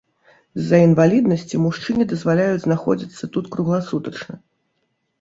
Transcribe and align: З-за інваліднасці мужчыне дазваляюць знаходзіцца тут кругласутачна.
З-за 0.61 0.79
інваліднасці 0.87 1.61
мужчыне 1.67 2.03
дазваляюць 2.15 2.65
знаходзіцца 2.67 3.33
тут 3.39 3.45
кругласутачна. 3.55 4.33